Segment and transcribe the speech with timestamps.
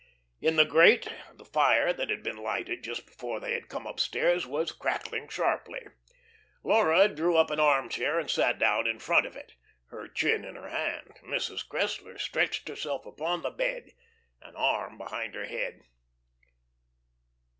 [0.41, 4.47] In the grate, the fire that had been lighted just before they had come upstairs
[4.47, 5.89] was crackling sharply.
[6.63, 9.53] Laura drew up an armchair and sat down in front of it,
[9.91, 11.19] her chin in her hand.
[11.21, 11.67] Mrs.
[11.69, 13.91] Cressler stretched herself upon the bed,
[14.41, 15.83] an arm behind her head.